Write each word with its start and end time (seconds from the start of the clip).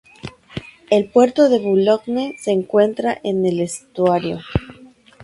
El 0.89 1.09
puerto 1.09 1.47
de 1.47 1.59
Boulogne 1.59 2.33
se 2.39 2.49
encuentra 2.49 3.21
en 3.23 3.45
el 3.45 3.59
estuario. 3.59 4.39